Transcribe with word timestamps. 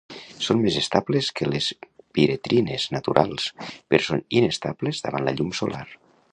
Són 0.43 0.61
més 0.61 0.77
estables 0.79 1.27
que 1.39 1.49
les 1.49 1.67
piretrines 2.17 2.87
naturals, 2.97 3.47
però 3.93 4.03
són 4.09 4.27
inestables 4.41 5.07
davant 5.09 5.29
la 5.29 5.39
llum 5.41 5.57
solar. 5.63 5.87